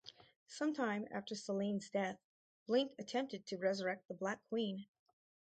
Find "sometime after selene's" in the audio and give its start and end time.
0.47-1.87